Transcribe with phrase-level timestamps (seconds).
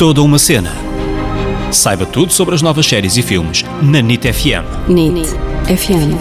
[0.00, 0.72] Toda uma cena.
[1.70, 4.88] Saiba tudo sobre as novas séries e filmes na NIT FM.
[4.88, 5.28] NIT
[5.76, 6.16] FM.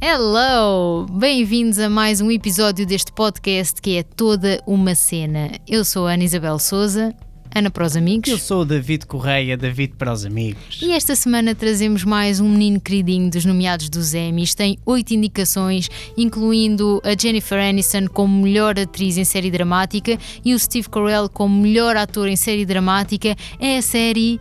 [0.00, 1.04] Hello!
[1.10, 5.50] Bem-vindos a mais um episódio deste podcast que é toda uma cena.
[5.66, 7.12] Eu sou a Ana Isabel Souza,
[7.54, 8.28] Ana para os amigos.
[8.30, 10.80] Eu sou o David Correia, David para os amigos.
[10.82, 14.54] E esta semana trazemos mais um menino queridinho dos nomeados dos Emmys.
[14.54, 20.58] Tem oito indicações, incluindo a Jennifer Aniston como melhor atriz em série dramática e o
[20.58, 23.36] Steve Carell como melhor ator em série dramática.
[23.60, 24.40] É a série.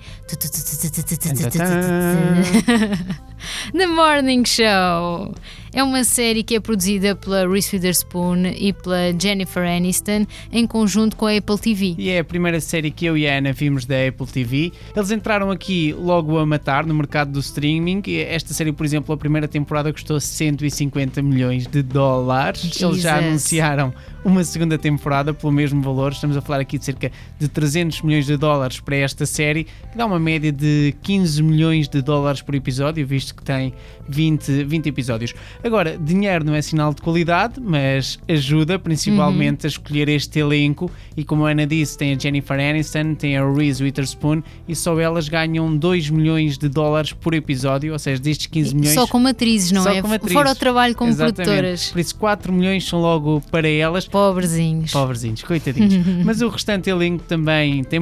[3.74, 5.34] The Morning Show.
[5.76, 11.16] É uma série que é produzida pela Reese Witherspoon e pela Jennifer Aniston em conjunto
[11.16, 11.96] com a Apple TV.
[11.98, 14.72] E é a primeira série que eu e a Ana vimos da Apple TV.
[14.96, 18.04] Eles entraram aqui logo a matar no mercado do streaming.
[18.28, 22.62] Esta série, por exemplo, a primeira temporada custou 150 milhões de dólares.
[22.62, 22.84] Jesus.
[22.84, 23.92] Eles já anunciaram
[24.24, 26.12] uma segunda temporada pelo mesmo valor.
[26.12, 29.98] Estamos a falar aqui de cerca de 300 milhões de dólares para esta série, que
[29.98, 33.74] dá uma média de 15 milhões de dólares por episódio, visto que tem
[34.08, 35.34] 20, 20 episódios.
[35.64, 39.68] Agora, dinheiro não é sinal de qualidade, mas ajuda principalmente uhum.
[39.68, 40.90] a escolher este elenco.
[41.16, 45.00] E como a Ana disse, tem a Jennifer Aniston, tem a Reese Witherspoon e só
[45.00, 48.94] elas ganham 2 milhões de dólares por episódio, ou seja, destes 15 milhões.
[48.94, 50.00] Só como atrizes, não é?
[50.00, 50.34] Atrizes.
[50.34, 51.36] Fora o trabalho como Exatamente.
[51.36, 51.90] produtoras.
[51.92, 54.06] Por isso, 4 milhões são logo para elas.
[54.14, 54.92] Pobrezinhos.
[54.92, 56.06] Pobrezinhos, coitadinhos.
[56.24, 58.00] mas o restante elenco também tem